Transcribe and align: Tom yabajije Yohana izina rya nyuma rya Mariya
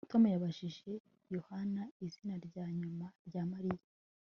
Tom 0.09 0.23
yabajije 0.33 0.91
Yohana 1.35 1.83
izina 2.05 2.35
rya 2.47 2.65
nyuma 2.79 3.05
rya 3.27 3.43
Mariya 3.51 3.83